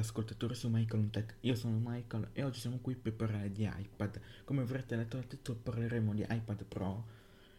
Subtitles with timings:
[0.00, 1.34] ascoltatori su Michael Tech.
[1.40, 4.20] Io sono Michael e oggi siamo qui per parlare di iPad.
[4.44, 7.04] Come avrete letto dal titolo parleremo di iPad Pro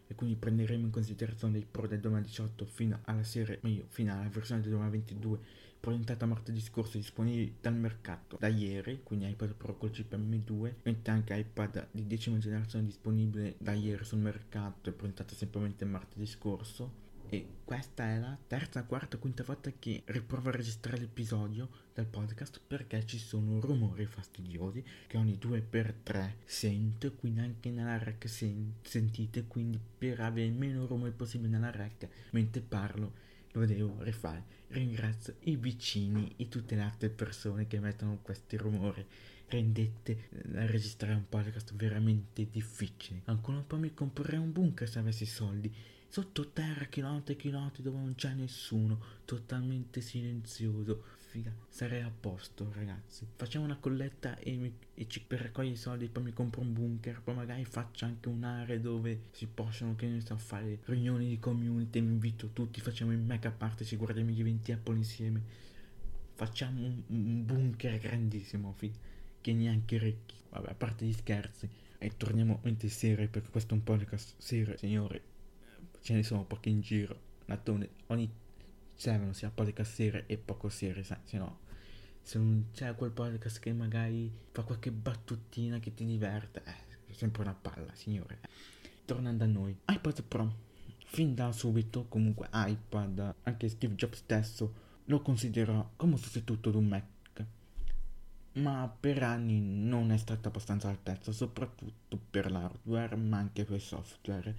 [0.06, 4.28] e quindi prenderemo in considerazione dei Pro del 2018 fino alla serie, meglio, fino alla
[4.28, 5.38] versione del 2022
[5.80, 11.12] presentata martedì scorso disponibili dal mercato da ieri, quindi iPad Pro col chip M2, mentre
[11.12, 17.06] anche iPad di decima generazione disponibile da ieri sul mercato e presentata semplicemente martedì scorso
[17.30, 22.60] e questa è la terza, quarta, quinta volta che riprovo a registrare l'episodio del podcast
[22.66, 29.44] perché ci sono rumori fastidiosi che ogni 2x3 sento, quindi anche nella rec sen- sentite,
[29.46, 33.12] quindi per avere meno rumore possibile nella rec mentre parlo
[33.52, 34.44] lo devo rifare.
[34.68, 39.04] Ringrazio i vicini e tutte le altre persone che mettono questi rumori.
[39.48, 43.22] Rendete a registrare un podcast veramente difficile.
[43.24, 45.74] Ancora un po' mi comprerei un bunker se avessi soldi
[46.08, 51.16] sottoterra, chilometri e chilometri dove non c'è nessuno, totalmente silenzioso.
[51.28, 53.26] Figa, sarei a posto, ragazzi.
[53.36, 56.72] Facciamo una colletta e, mi, e ci, per raccogliere i soldi, poi mi compro un
[56.72, 61.38] bunker, poi magari faccio anche un'area dove si possono, che ne so, fare riunioni di
[61.38, 65.66] community, mi invito tutti, facciamo in mega parte, ci guardiamo gli eventi Apple insieme.
[66.34, 68.96] Facciamo un, un bunker grandissimo, figa,
[69.42, 70.36] che neanche ricchi.
[70.48, 71.68] Vabbè, a parte gli scherzi.
[71.98, 75.20] E torniamo in serie perché questo è un podcast serio, signori
[76.00, 77.26] ce ne sono pochi in giro.
[77.46, 78.30] Nattone, ogni
[78.94, 81.66] servono sia podcast serie e poco sai, se no
[82.28, 87.12] se non c'è quel podcast che magari fa qualche battutina che ti diverte, eh, è
[87.14, 88.40] sempre una palla, signore.
[89.06, 90.54] Tornando a noi, iPad Pro.
[91.06, 94.74] Fin da subito, comunque iPad, anche Steve Jobs stesso
[95.06, 97.46] lo considerò come sostituto di un Mac.
[98.56, 103.80] Ma per anni non è stato abbastanza altezza, soprattutto per l'hardware, ma anche per il
[103.80, 104.54] software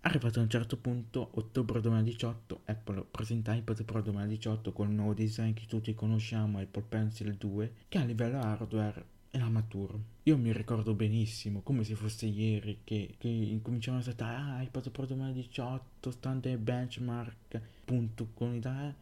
[0.00, 5.14] Arrivato a un certo punto, ottobre 2018, Apple presenta iPad Pro 2018 con il nuovo
[5.14, 10.14] design che tutti conosciamo, Apple Pencil 2, che a livello hardware era maturo.
[10.24, 14.90] Io mi ricordo benissimo, come se fosse ieri, che, che incominciavano a saltare, ah, iPad
[14.90, 18.94] Pro 2018, standard benchmark, punto, con l'idea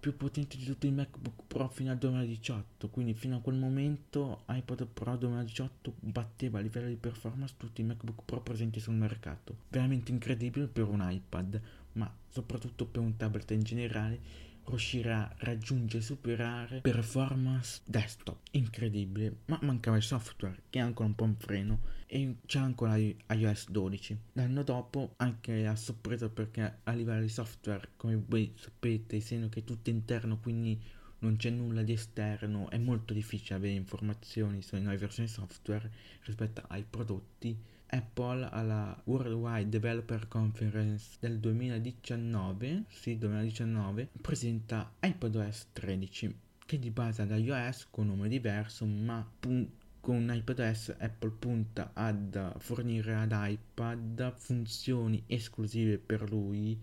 [0.00, 4.44] più potente di tutti i MacBook Pro fino al 2018, quindi fino a quel momento
[4.48, 9.54] iPad Pro 2018 batteva a livello di performance tutti i MacBook Pro presenti sul mercato.
[9.68, 11.60] Veramente incredibile per un iPad,
[11.92, 19.40] ma soprattutto per un tablet in generale riuscirà a raggiungere e superare performance desktop incredibile
[19.46, 23.70] ma mancava il software che è ancora un po' un freno e c'è ancora iOS
[23.70, 29.48] 12 l'anno dopo anche a sorpresa perché a livello di software come voi sapete essendo
[29.48, 30.80] che è tutto interno quindi
[31.20, 35.90] non c'è nulla di esterno è molto difficile avere informazioni sulle nuove versioni software
[36.22, 37.56] rispetto ai prodotti
[37.92, 47.22] Apple alla Worldwide Developer Conference del 2019, sì 2019, presenta iPadOS 13 che di base
[47.22, 49.68] ad iOS con nome diverso ma pun-
[49.98, 56.78] con iPadOS Apple punta ad fornire ad iPad funzioni esclusive per lui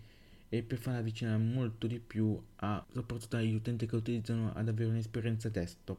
[0.50, 4.90] e per farla avvicinare molto di più a soprattutto agli utenti che utilizzano ad avere
[4.90, 5.98] un'esperienza desktop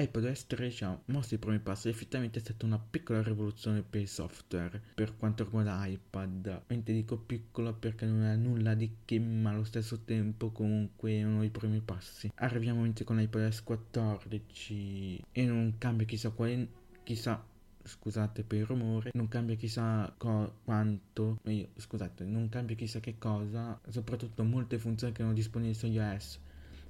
[0.00, 4.06] iPadOS 13 ha mosso i primi passi effettivamente è stata una piccola rivoluzione per il
[4.06, 6.62] software per quanto riguarda iPad.
[6.68, 11.24] Mentre dico piccola perché non è nulla di che, ma allo stesso tempo comunque è
[11.24, 12.30] uno dei primi passi.
[12.36, 16.68] Arriviamo invece con iPadOS 14 e non cambia chissà quale,
[17.02, 17.44] chissà
[17.82, 23.16] scusate per il rumore, non cambia chissà co- quanto, meglio, scusate, non cambia chissà che
[23.18, 26.38] cosa, soprattutto molte funzioni che erano disponibili su iOS.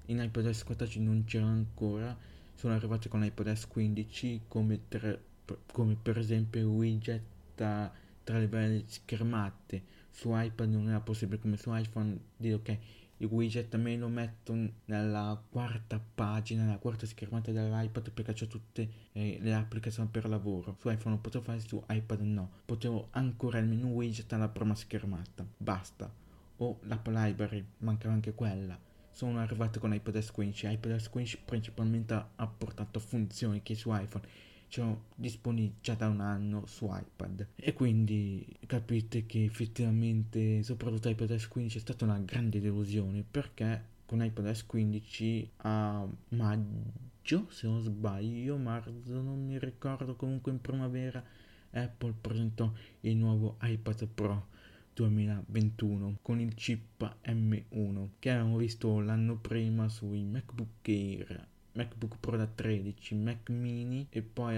[0.06, 5.22] In iPadOS 14 non c'erano ancora sono arrivate con l'iPodS 15 come, tre,
[5.72, 7.22] come per esempio widget
[7.54, 7.90] tra,
[8.24, 9.80] tra le varie schermate
[10.10, 12.78] su iPad non era possibile come su iPhone dire ok
[13.18, 18.88] il widget me lo metto nella quarta pagina, nella quarta schermata dell'iPad perché c'è tutte
[19.12, 20.76] eh, le applicazioni per lavoro.
[20.78, 22.48] Su iPhone lo potevo fare, su iPad no.
[22.64, 25.44] Potevo ancora il menu widget alla prima schermata.
[25.56, 26.08] Basta.
[26.58, 28.78] O l'app library, mancava anche quella
[29.18, 30.68] sono arrivate con iPadOS 15.
[30.68, 34.24] iPadOS 15 principalmente ha portato funzioni che su iPhone
[34.68, 41.48] c'erano disponibili già da un anno su iPad e quindi capite che effettivamente soprattutto iPadOS
[41.48, 48.56] 15 è stata una grande delusione perché con iPadOS 15 a maggio se non sbaglio
[48.56, 51.20] marzo non mi ricordo comunque in primavera
[51.72, 54.46] Apple presentò il nuovo iPad Pro
[54.98, 62.36] 2021 con il chip M1 che avevamo visto l'anno prima sui MacBook Air, MacBook Pro
[62.36, 64.56] da 13, Mac mini e poi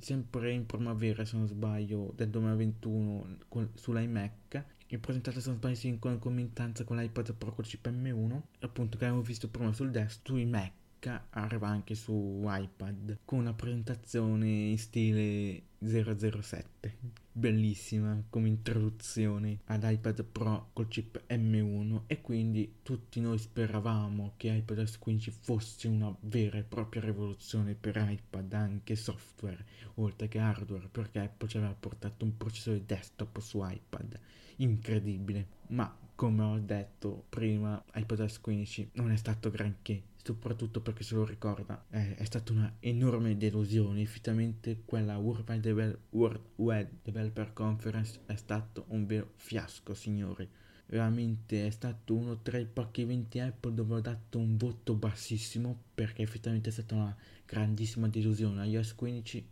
[0.00, 5.78] sempre in primavera se non sbaglio del 2021 con, sull'iMac e presentato se non sbaglio
[5.82, 10.26] in concomitanza con l'iPad Pro col chip M1 appunto che avevamo visto prima sul desktop
[10.26, 19.60] sui Mac arriva anche su iPad con una presentazione in stile 007 bellissima come introduzione
[19.66, 25.88] ad iPad Pro col chip M1 e quindi tutti noi speravamo che iPadOS 15 fosse
[25.88, 29.64] una vera e propria rivoluzione per iPad anche software
[29.94, 34.18] oltre che hardware perché Apple ci aveva portato un processore desktop su iPad.
[34.56, 35.46] Incredibile.
[35.68, 41.24] Ma come ho detto prima iPadOS 15 non è stato granché soprattutto perché se lo
[41.24, 44.02] ricorda eh, è stata una enorme delusione.
[44.02, 50.48] Effettivamente quella World Devel- World Developer Conference è stato un vero fiasco signori.
[50.86, 55.84] Veramente è stato uno tra i pochi eventi Apple dove ho dato un voto bassissimo
[55.94, 58.66] perché effettivamente è stata una grandissima delusione.
[58.66, 59.48] iOS 15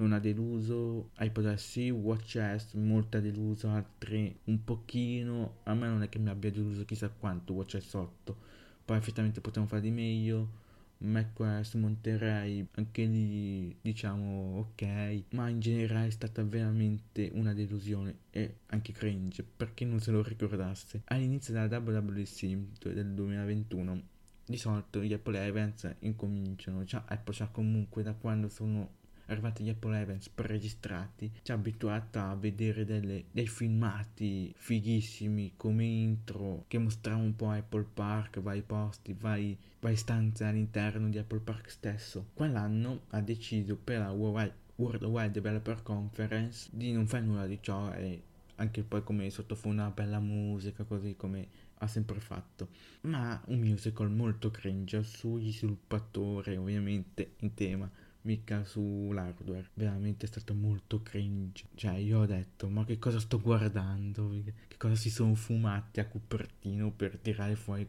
[0.00, 6.02] non ha deluso, iPodOS sì, WatchOS molto ha deluso, altri un pochino, a me non
[6.02, 8.36] è che mi abbia deluso chissà quanto WatchOS 8,
[8.84, 10.58] poi effettivamente potremmo fare di meglio,
[11.02, 18.56] macOS Monterey anche lì diciamo ok ma in generale è stata veramente una delusione e
[18.66, 21.02] anche cringe perché non se lo ricordasse.
[21.06, 24.02] All'inizio della WWDC del 2021
[24.44, 28.98] di solito gli Apple Events incominciano cioè Apple c'ha comunque da quando sono
[29.32, 35.84] arrivati gli Apple Events preregistrati, ci ha abituato a vedere delle, dei filmati fighissimi come
[35.84, 41.40] intro che mostravano un po' Apple Park, vari posti, vari, vari stanze all'interno di Apple
[41.40, 42.26] Park stesso.
[42.34, 47.92] Quell'anno ha deciso per la World Wide Developer Conference di non fare nulla di ciò
[47.92, 48.22] e
[48.56, 51.48] anche poi come sottofondo una bella musica così come
[51.78, 52.68] ha sempre fatto
[53.02, 57.90] ma un musical molto cringe sugli sviluppatori ovviamente in tema
[58.22, 59.70] mica sull'hardware.
[59.74, 61.64] Veramente è stato molto cringe.
[61.74, 64.30] Cioè, io ho detto, ma che cosa sto guardando?
[64.68, 67.88] Che cosa si sono fumati a Cupertino per tirare fuori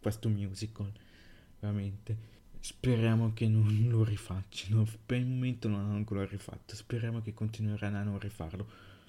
[0.00, 0.92] questo musical?
[1.60, 2.30] Veramente.
[2.60, 4.86] Speriamo che non lo rifacciano.
[5.04, 6.76] Per il momento non hanno ancora rifatto.
[6.76, 8.66] Speriamo che continueranno a non rifarlo.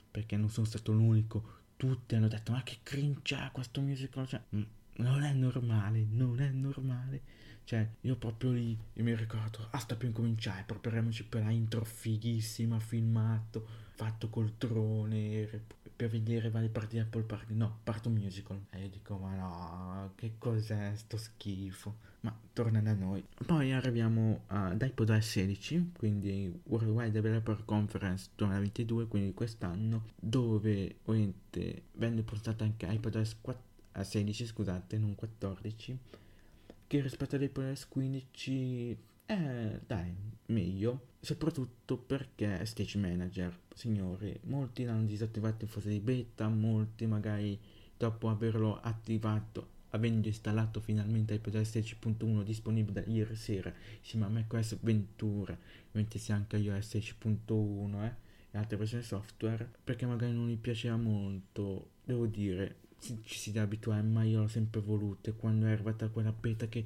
[0.10, 1.62] Perché non sono stato l'unico.
[1.78, 4.28] Tutti hanno detto, ma che cringe è questo musical?
[4.28, 4.42] Cioè,
[4.96, 7.22] non è normale, non è normale.
[7.66, 11.86] Cioè, io proprio lì io mi ricordo, ah, sta per incominciare, prepariamoci per la intro
[11.86, 13.66] fighissima, filmato,
[13.96, 15.62] fatto col drone,
[15.96, 17.50] per vedere varie parti di Apple Park.
[17.52, 18.60] No, parto musical.
[18.70, 22.12] E io dico, ma no, che cos'è sto schifo?
[22.22, 23.24] Ma torna da noi.
[23.46, 32.22] Poi arriviamo ad iPodOS 16, quindi Worldwide Developer Conference 2022, quindi quest'anno, dove ovviamente venne
[32.24, 36.00] portata anche iPodOS 4, 16, scusate, non 14
[36.94, 40.16] che rispetto all'iPadOS 15 è dai
[40.48, 41.08] meglio.
[41.20, 44.40] Soprattutto perché Stage Manager signori.
[44.44, 47.60] Molti l'hanno disattivato in fase di beta molti magari
[47.98, 54.78] dopo averlo attivato avendo installato finalmente iPadOS 10.1 disponibile da ieri sera insieme a macOS
[54.82, 55.58] Ventura
[55.92, 58.16] mentre sia anche iOS 10.1 eh,
[58.52, 63.66] e altre versioni software perché magari non mi piaceva molto devo dire ci si deve
[63.66, 65.30] abituare, ma io l'ho sempre voluto.
[65.30, 66.86] E quando è arrivata quella beta che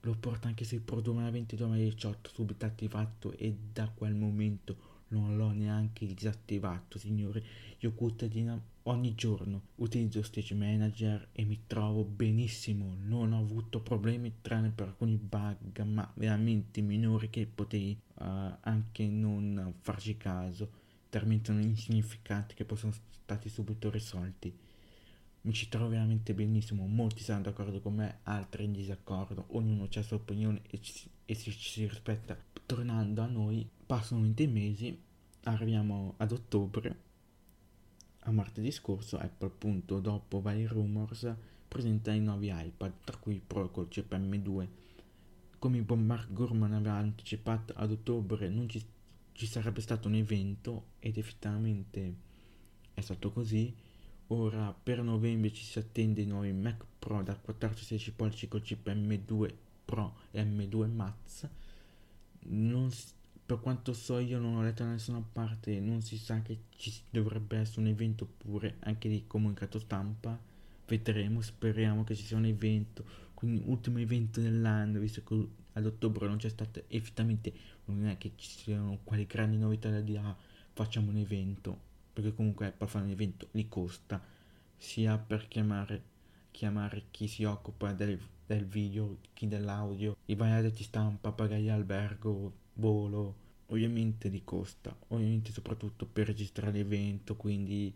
[0.00, 6.06] lo porta anche se Pro 2022-2018 subito attivato e da quel momento non l'ho neanche
[6.06, 7.42] disattivato signore
[7.78, 12.96] io quotidiana ogni giorno utilizzo Stage Manager e mi trovo benissimo.
[13.04, 18.24] Non ho avuto problemi tranne per alcuni bug ma veramente minori che potevi uh,
[18.60, 20.86] anche non farci caso.
[21.08, 24.52] Talmente insignificanti che possono stati subito risolti
[25.42, 29.88] mi ci trovo veramente benissimo, molti saranno d'accordo con me, altri in disaccordo, ognuno ha
[29.90, 32.36] la sua opinione e ci, e ci, si rispetta.
[32.66, 35.00] Tornando a noi, passano dei mesi,
[35.44, 37.06] arriviamo ad ottobre,
[38.20, 41.34] a martedì scorso Apple appunto dopo vari rumors
[41.66, 44.66] presenta i nuovi iPad, tra cui Pro col chip M2.
[45.58, 48.84] Come Bob Mark Gurman aveva anticipato ad ottobre non ci,
[49.32, 52.14] ci sarebbe stato un evento ed effettivamente
[52.94, 53.74] è stato così
[54.30, 58.86] Ora per novembre ci si attende i nuovi Mac Pro da 14-16 pollici col chip
[58.86, 59.54] M2
[59.86, 61.48] Pro e M2 Max.
[62.40, 62.90] Non,
[63.46, 66.92] per quanto so io non ho letto da nessuna parte, non si sa che ci
[67.08, 70.38] dovrebbe essere un evento pure, anche di comunicato stampa.
[70.86, 76.26] Vedremo, speriamo che ci sia un evento, quindi ultimo evento dell'anno, visto che ad ottobre
[76.26, 77.50] non c'è stato effettivamente,
[77.86, 80.36] non è che ci siano quali grandi novità da dire, ah,
[80.74, 81.86] facciamo un evento
[82.18, 84.20] perché comunque per fare un evento li costa
[84.76, 86.02] sia per chiamare,
[86.50, 92.52] chiamare chi si occupa del, del video, chi dell'audio, i vari di stampa, pagare albergo,
[92.74, 97.94] volo, ovviamente li costa, ovviamente soprattutto per registrare l'evento, quindi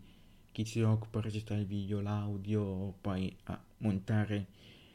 [0.53, 4.47] chi si occupa di registrare il video, l'audio, poi a montare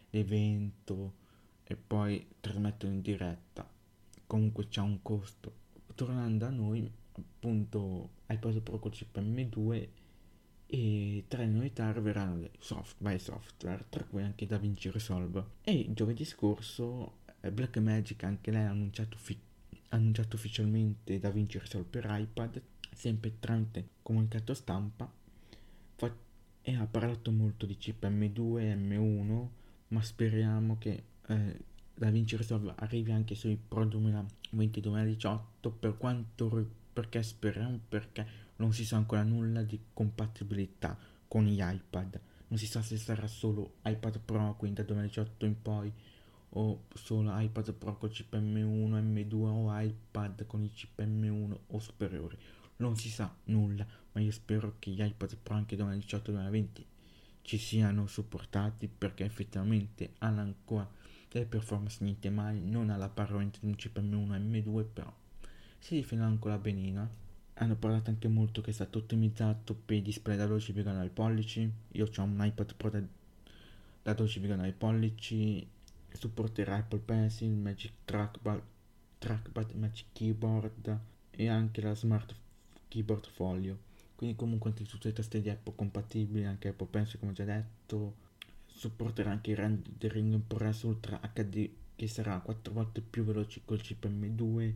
[0.09, 1.13] l'evento
[1.65, 3.69] e poi trasmettono in diretta.
[4.27, 5.67] Comunque c'è un costo.
[5.95, 9.89] Tornando a noi, appunto, iPod Pro con chip M2
[10.71, 15.45] e tra le novità arriveranno software, software, tra cui anche DaVinci Resolve.
[15.63, 19.39] E giovedì scorso eh, Blackmagic anche lei ha annunciato, fi-
[19.91, 22.61] annunciato ufficialmente DaVinci Resolve per iPad,
[22.93, 25.11] sempre tramite comunicato stampa,
[25.95, 26.17] fa-
[26.61, 29.47] e ha parlato molto di chip M2 e M1,
[29.89, 31.61] ma speriamo che eh,
[31.95, 35.41] DaVinci Resolve arrivi anche sui Pro 2020-2018
[35.79, 36.49] per quanto
[36.99, 38.27] perché speriamo perché
[38.57, 42.21] non si sa ancora nulla di compatibilità con gli iPad.
[42.49, 45.93] Non si sa se sarà solo iPad Pro, quindi dal 2018 in poi,
[46.49, 51.79] o solo iPad Pro con chip M1, M2 o iPad con i chip M1 o
[51.79, 52.37] superiori.
[52.79, 56.67] Non si sa nulla, ma io spero che gli iPad Pro anche 2018-2020
[57.43, 60.91] ci siano supportati perché effettivamente hanno ancora
[61.31, 65.15] delle performance niente male, non alla parola di un chip M1 M2, però
[65.79, 67.27] si difende ancora benino
[67.59, 71.71] hanno parlato anche molto che è stato ottimizzato per i display da 12,9 pollici.
[71.93, 73.03] Io ho un iPad Pro da,
[74.03, 75.69] da 12,9 pollici.
[76.11, 78.63] Supporterà Apple Pencil, Magic Trackpad,
[79.19, 80.99] Trackpad, Magic Keyboard
[81.31, 82.35] e anche la Smart
[82.89, 83.87] Keyboard Folio.
[84.15, 88.27] Quindi comunque anche tutte le taste di Apple compatibili anche Apple Pencil come già detto.
[88.67, 91.69] Supporterà anche il rendering in ProRes Ultra HD
[91.99, 94.73] che sarà 4 volte più veloce col chip M2,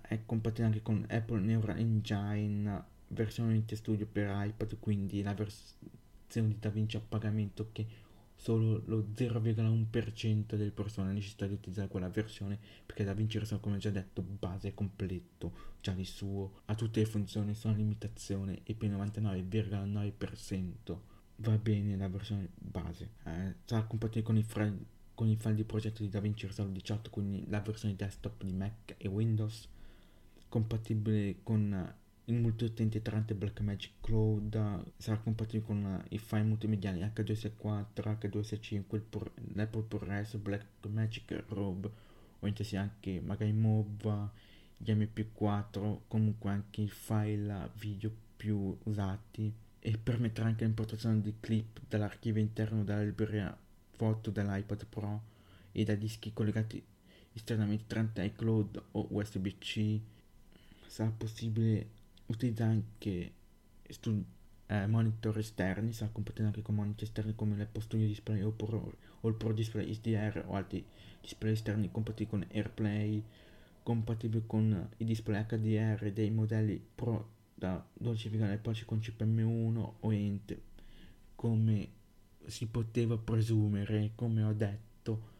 [0.00, 6.48] è compatibile anche con Apple Neural Engine, versione in studio per iPad, quindi la versione
[6.48, 7.86] di DaVinci a pagamento che
[8.34, 13.90] solo lo 0,1% delle persone necessita di utilizzare quella versione perché DaVinci Resolve come già
[13.90, 18.96] detto base completo già di suo ha tutte le funzioni sono limitazione e per il
[18.96, 20.96] 99,9%
[21.36, 25.64] va bene la versione base eh, sarà compatibile con i frame con il file di
[25.64, 29.68] progetto di DaVinci Resolve 18, quindi la versione desktop di Mac e Windows,
[30.48, 31.94] compatibile con
[32.26, 39.00] il multiutente tramite Blackmagic Cloud, sarà compatibile con i file multimediali H264, H265,
[39.54, 41.90] l'Apple ProRes, Blackmagic Robe,
[42.40, 44.28] o sia anche magari MOV,
[44.76, 51.80] gli MP4, comunque anche i file video più usati e permetterà anche l'importazione di clip
[51.88, 53.56] dall'archivio interno della libreria
[53.96, 55.22] foto dall'iPad Pro
[55.72, 56.82] e da dischi collegati
[57.32, 60.00] esternamente tramite iCloud o USB-C.
[60.86, 61.88] Sarà possibile
[62.26, 63.32] utilizzare anche
[63.88, 64.24] stu-
[64.66, 68.96] eh, monitor esterni, sarà compatibile anche con monitor esterni come l'Apple Studio Display o, Pro,
[69.20, 70.84] o il Pro Display SDR o altri
[71.20, 73.22] display esterni compatibili con AirPlay,
[73.82, 80.12] compatibile con i display HDR dei modelli Pro da 12,9 pollici con chip M1 o
[80.12, 80.58] Ent
[81.34, 81.88] come
[82.46, 85.32] si poteva presumere, come ho detto,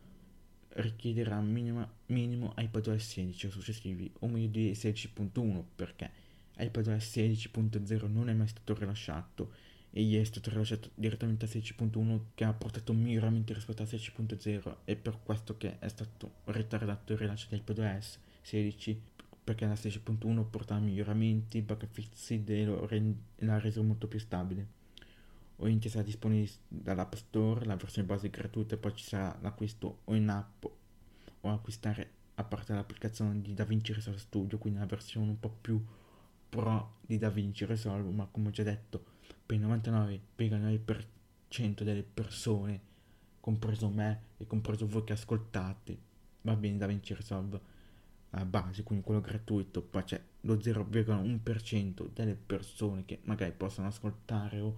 [0.74, 6.10] richiederà minima, minimo iPadOS 16 o successivi, o meglio di 16.1, perché
[6.56, 9.52] iPadOS 16.0 non è mai stato rilasciato
[9.90, 14.76] e gli è stato rilasciato direttamente a 16.1 che ha portato miglioramenti rispetto a 16.0
[14.84, 19.00] e per questo che è stato ritardato il rilascio di iPadOS 16
[19.44, 22.64] perché la 16.1 portava miglioramenti, bug fixed e
[23.36, 24.82] l'ha reso molto più stabile
[25.56, 30.14] o in sarà disponibile dall'App Store, la versione base gratuita, poi ci sarà l'acquisto o
[30.14, 30.64] in app
[31.40, 35.80] o acquistare a parte l'applicazione di DaVinci Resolve Studio, quindi la versione un po' più
[36.48, 39.04] pro di DaVinci Resolve, ma come ho già detto,
[39.46, 42.80] per il 99,9% delle persone,
[43.40, 45.98] compreso me e compreso voi che ascoltate,
[46.42, 47.60] va bene DaVinci Resolve
[48.30, 54.58] a base, quindi quello gratuito, poi c'è lo 0,1% delle persone che magari possono ascoltare
[54.60, 54.76] o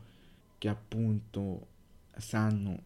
[0.58, 1.66] che appunto
[2.16, 2.82] sanno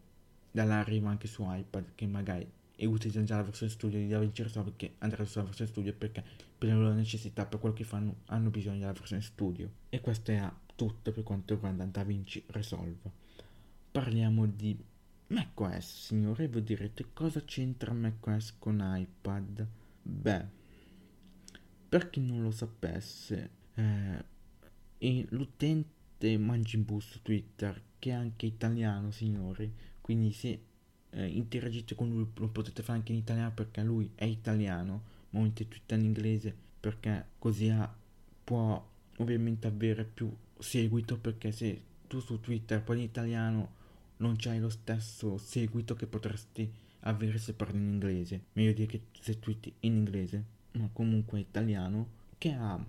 [0.51, 4.73] dall'arrivo anche su iPad che magari e utilizzano già la versione studio di DaVinci Resolve
[4.75, 6.23] che andrà sulla versione studio perché
[6.57, 9.69] per le loro necessità, per quello che fanno, hanno bisogno della versione studio.
[9.89, 13.11] E questo è tutto per quanto riguarda DaVinci Resolve.
[13.91, 14.75] Parliamo di
[15.27, 19.67] macOS, signore, voi direte cosa c'entra macOS con iPad?
[20.01, 20.45] Beh,
[21.87, 24.25] per chi non lo sapesse, eh,
[25.29, 26.00] l'utente
[26.37, 29.71] Manjimbu su Twitter, che è anche italiano, signori.
[30.01, 30.59] Quindi se
[31.11, 35.39] eh, interagite con lui lo potete fare anche in italiano perché lui è italiano, ma
[35.39, 37.93] volete twitter in inglese perché così ha,
[38.43, 43.79] può ovviamente avere più seguito perché se tu su Twitter parli in italiano
[44.17, 46.69] non c'hai lo stesso seguito che potresti
[47.01, 48.41] avere se parli in inglese.
[48.53, 52.83] Meglio dire che se twitti in inglese, ma comunque italiano, che ha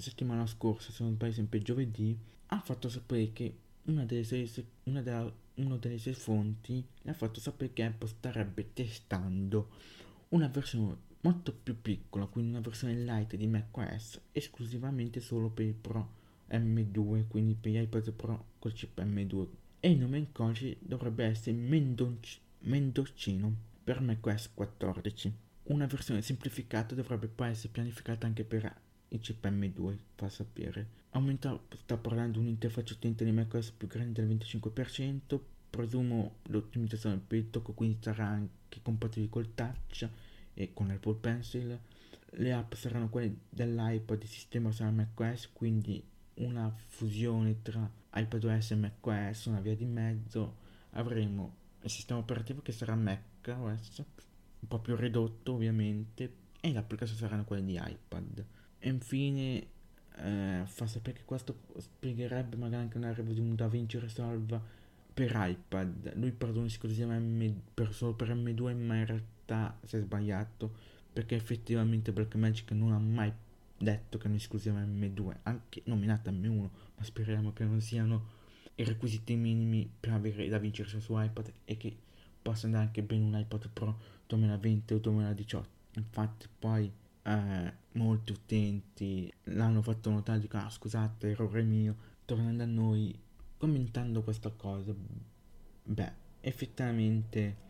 [0.00, 4.46] settimana scorsa, se non sbaglio sempre giovedì, ha fatto sapere che una delle sue,
[4.84, 9.70] una della, delle sue fonti le ha fatto sapere che Apple starebbe testando
[10.30, 15.74] una versione molto più piccola, quindi una versione light di macOS esclusivamente solo per il
[15.74, 16.16] Pro
[16.50, 19.46] M2, quindi per gli iPad Pro col chip M2.
[19.80, 25.32] E il nome in codice dovrebbe essere Mendonc- Mendoccino per macOS 14.
[25.64, 28.64] Una versione semplificata dovrebbe poi essere pianificata anche per
[29.08, 30.96] il chip M2, fa sapere.
[31.10, 37.38] Aumenta, sta parlando di un'interfaccia utente di macOS più grande del 25%, presumo l'ottimizzazione per
[37.38, 40.08] il tocco, quindi sarà anche compatibile col touch
[40.54, 41.78] e con l'Apple Pencil.
[42.32, 46.02] Le app saranno quelle dell'iPod, il sistema sarà macOS, quindi
[46.34, 50.66] una fusione tra iPadOS e macOS, una via di mezzo.
[50.90, 54.04] Avremo il sistema operativo che sarà macOS,
[54.60, 58.44] un po' più ridotto ovviamente, e le applicazioni saranno quelle di iPad.
[58.78, 59.66] E infine
[60.16, 64.60] eh, fa sapere che questo spiegherebbe magari anche una revisione da Vinci Resolve
[65.12, 66.14] per iPad.
[66.16, 72.12] Lui perdona esclusivamente per, solo per M2, ma in realtà si è sbagliato perché effettivamente
[72.12, 73.32] Blackmagic non ha mai
[73.76, 78.36] detto che è un'esclusiva M2, anche nominata M1, ma speriamo che non siano
[78.76, 81.96] i requisiti minimi per avere da vincere su iPad e che
[82.40, 85.68] possa andare anche bene un iPad Pro 2020 o 2018.
[85.94, 86.90] Infatti poi
[87.28, 93.18] eh, molti utenti l'hanno fatto notare, dico ah scusate, errore mio, tornando a noi,
[93.58, 94.94] commentando questa cosa,
[95.82, 97.66] beh, effettivamente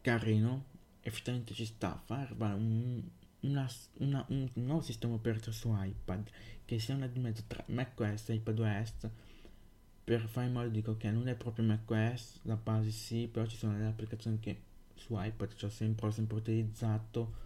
[0.00, 0.66] carino,
[1.00, 3.02] effettivamente ci sta a fare un,
[3.40, 3.68] una,
[3.98, 6.28] una, un nuovo sistema operativo su iPad
[6.64, 9.10] che sia una di mezzo tra macOS e iPadOS
[10.04, 13.56] per fare in modo di che non è proprio macOS la base sì però ci
[13.56, 14.60] sono delle applicazioni che
[14.94, 17.43] su iPad ci ho sempre, sempre utilizzato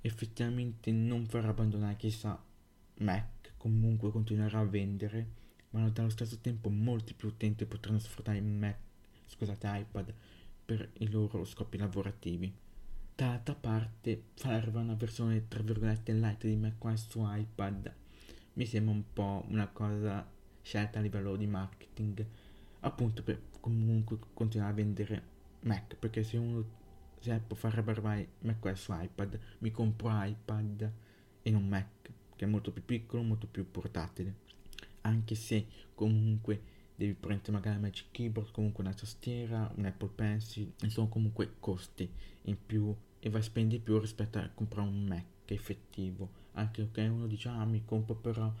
[0.00, 2.40] effettivamente non farà abbandonare chissà
[2.98, 5.36] Mac comunque continuerà a vendere
[5.70, 8.78] ma allo stesso tempo molti più utenti potranno sfruttare Mac
[9.26, 10.14] scusate iPad
[10.64, 12.52] per i loro scopi lavorativi.
[13.14, 17.92] D'altra parte, fare una versione tra virgolette light di macOS su iPad.
[18.52, 20.26] Mi sembra un po' una cosa
[20.60, 22.24] scelta a livello di marketing,
[22.80, 25.22] appunto per comunque continuare a vendere
[25.60, 26.64] Mac, perché se uno
[27.20, 30.92] se Apple farebbe arrivare macOS su iPad, mi compro iPad
[31.42, 34.46] e non Mac, che è molto più piccolo, molto più portatile.
[35.02, 41.08] Anche se comunque devi prendere magari Magic Keyboard, comunque una tastiera, un Apple Pencil, insomma
[41.08, 42.10] comunque costi
[42.42, 46.46] in più e vai a spendere più rispetto a comprare un Mac effettivo.
[46.52, 48.52] Anche che uno dice, ah mi compro però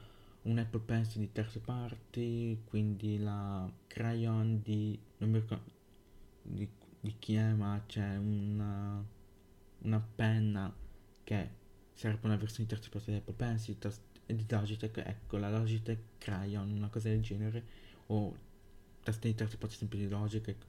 [0.42, 4.98] un Apple Pencil di terze parti, quindi la Crayon di...
[5.18, 5.70] non mi ricordo
[6.42, 6.68] di,
[7.00, 9.04] di chi è, ma c'è una,
[9.82, 10.74] una penna
[11.24, 11.50] che
[11.94, 13.76] serve una versione parti di Apple Pencil
[14.26, 17.64] e di Logitech, ecco la Logitech Crayon, una cosa del genere,
[18.06, 18.36] o
[19.02, 20.64] tastiere di terze parti sempre di Logitech,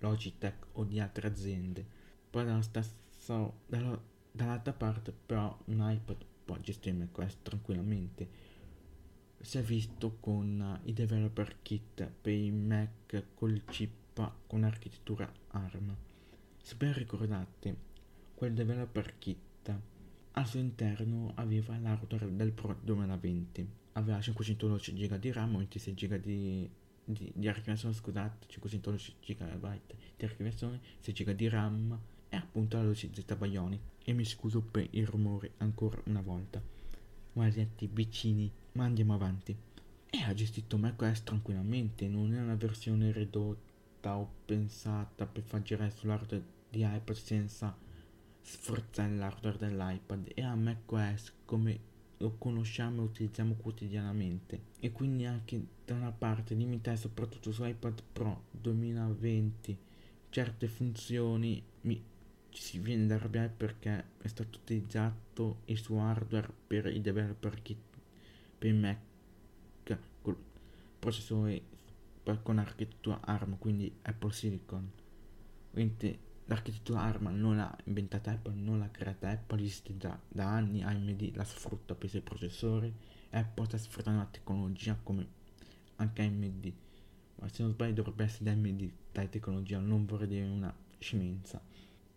[0.00, 1.84] Logitech o di altre aziende.
[2.30, 3.98] Poi dalla stessa So, dalla,
[4.30, 8.28] dall'altra parte però un iPad può gestire macOS tranquillamente.
[9.40, 13.92] Si è visto con uh, i developer kit per i Mac col chip
[14.46, 15.96] con architettura ARM.
[16.62, 17.76] Se ben ricordate,
[18.34, 19.74] quel developer kit
[20.36, 23.68] al suo interno aveva l'hardware del Pro 2020.
[23.92, 26.68] Aveva 512 GB di RAM, 26 GB di,
[27.04, 29.80] di, di archiviazione, scusate, 512 GB
[30.16, 31.98] di archiviazione, 6 GB di RAM
[32.28, 36.60] e appunto la luce Z Bionic e mi scuso per il rumore ancora una volta.
[37.34, 39.56] Maledetti vicini, ma andiamo avanti.
[40.10, 43.73] E ha gestito macOS tranquillamente, non è una versione ridotta
[44.12, 47.76] o pensata per far girare sull'hardware di iPad senza
[48.40, 50.32] sforzare l'hardware dell'iPad.
[50.34, 54.60] E ha macOS come lo conosciamo e utilizziamo quotidianamente.
[54.80, 59.78] E quindi anche da una parte limitare soprattutto su iPad Pro 2020
[60.30, 62.02] certe funzioni mi
[62.48, 67.62] ci si viene da arrabbiare perché è stato utilizzato il suo hardware per i developer
[67.62, 67.78] kit
[68.58, 68.98] per Mac
[70.22, 70.36] con
[70.98, 71.62] processore
[72.42, 74.90] con architettura ARM quindi Apple Silicon.
[75.70, 80.82] Quindi l'architettura ARM non l'ha inventata Apple non l'ha creata Apple esiste da, da anni
[80.82, 82.92] AMD la sfrutta per i suoi processori
[83.30, 85.26] Apple sta sfruttando la tecnologia come
[85.96, 86.72] anche AMD
[87.36, 91.62] ma se non sbaglio dovrebbe essere da AMD la tecnologia non vorrei dire una scemenza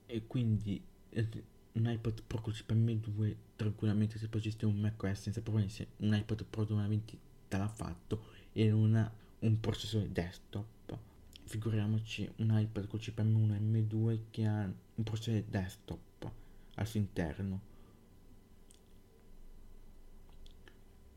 [0.05, 1.27] e quindi eh,
[1.73, 5.87] un iPod Pro col chip M2 tranquillamente si può gestire un macOS senza problemi se
[5.97, 10.97] un iPod Pro 2020 te l'ha fatto e non ha un processore desktop.
[11.43, 16.31] Figuriamoci un iPad col chip M1 e M2 che ha un processore desktop
[16.75, 17.61] al suo interno.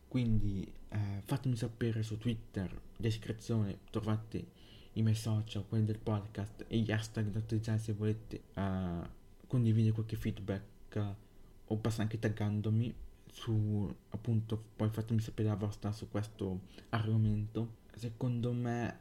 [0.07, 4.59] Quindi eh, fatemi sapere su Twitter, descrizione, trovate
[4.95, 9.07] i miei social, quelli del podcast e gli hashtag da utilizzare se volete uh,
[9.47, 10.65] condividere qualche feedback
[10.97, 11.15] uh,
[11.67, 12.93] o basta anche taggandomi
[13.33, 18.99] su appunto poi fatemi sapere la vostra su questo argomento secondo me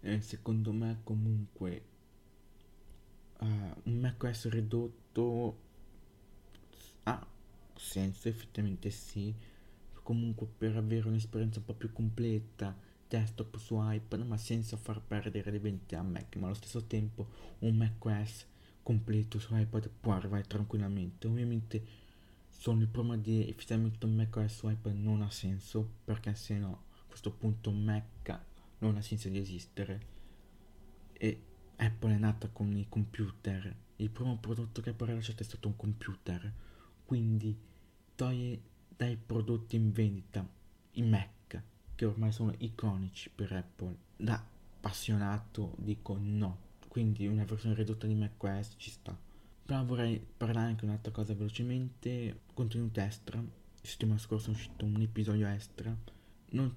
[0.00, 1.82] eh, secondo me comunque
[3.38, 3.44] uh,
[3.84, 5.56] un macOS ridotto
[7.04, 7.26] ha
[7.76, 9.34] senso effettivamente sì.
[10.02, 12.76] Comunque per avere un'esperienza un po' più completa
[13.08, 16.36] desktop su iPad ma senza far perdere dei 20 a Mac.
[16.36, 17.28] Ma allo stesso tempo
[17.60, 18.46] un macOS
[18.82, 21.26] completo su iPad può arrivare tranquillamente.
[21.26, 21.82] Ovviamente
[22.56, 23.54] solo il problema di
[24.02, 28.38] un macOS iPad non ha senso perché se no a questo punto Mac
[28.78, 30.00] non ha senso di esistere
[31.12, 31.42] e
[31.76, 35.68] Apple è nata con i computer il primo prodotto che Apple ha lasciato è stato
[35.68, 36.52] un computer
[37.04, 37.56] quindi
[38.14, 38.60] toglie
[38.96, 40.46] dai prodotti in vendita
[40.92, 41.30] i Mac
[42.02, 43.96] che ormai sono iconici per Apple.
[44.16, 49.16] Da appassionato dico no, quindi una versione ridotta di macOS ci sta.
[49.72, 53.38] Però vorrei parlare anche un'altra cosa velocemente, contenuti extra.
[53.38, 53.48] La
[53.80, 55.96] settimana scorsa è uscito un episodio extra.
[56.50, 56.74] Non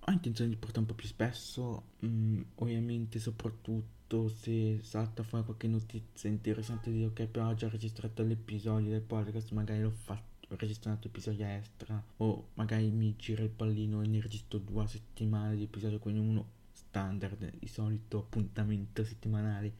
[0.00, 5.66] ho intenzione di portare un po' più spesso, mm, ovviamente soprattutto se salta fuori qualche
[5.66, 11.06] notizia interessante di ok però ho già registrato l'episodio del podcast, magari l'ho fatto registrato
[11.06, 15.98] episodi extra o magari mi gira il pallino e ne registro due settimane di episodio
[15.98, 19.72] quindi uno standard di solito appuntamento settimanale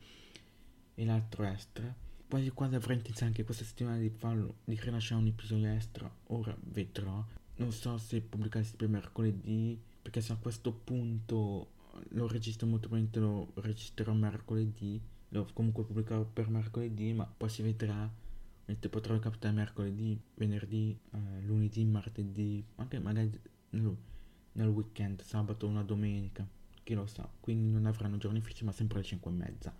[0.95, 5.28] e l'altro extra quasi quasi avrei intenzione anche questa settimana di farlo di rilasciare un
[5.28, 7.24] episodio extra ora vedrò
[7.56, 11.70] non so se pubblicarsi per mercoledì perché se a questo punto
[12.10, 17.62] lo registro molto probabilmente lo registrerò mercoledì lo comunque pubblicherò per mercoledì ma poi si
[17.62, 18.10] vedrà
[18.66, 23.30] Mentre potrò capitare mercoledì, venerdì, eh, lunedì, martedì, anche magari
[23.70, 23.96] nel,
[24.52, 26.44] nel, weekend, sabato una domenica,
[26.82, 27.28] chi lo sa.
[27.38, 29.76] Quindi non avranno giorni fissi ma sempre alle 5 e mezza.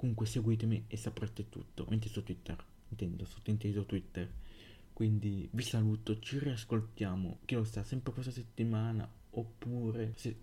[0.00, 2.56] Comunque seguitemi e saprete tutto, mentre su Twitter,
[2.88, 4.32] intendo, sottinteso Twitter.
[4.94, 10.34] Quindi vi saluto, ci riascoltiamo, chi lo sa, sempre questa settimana, oppure se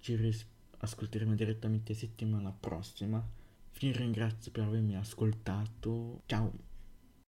[0.00, 3.22] ci riascolteremo direttamente settimana prossima.
[3.78, 6.22] Vi ringrazio per avermi ascoltato.
[6.24, 6.71] Ciao!